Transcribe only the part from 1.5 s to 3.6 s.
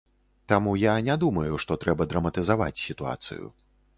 што трэба драматызаваць сітуацыю.